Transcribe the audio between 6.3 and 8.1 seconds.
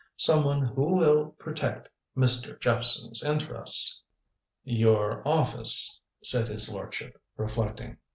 his lordship, reflecting.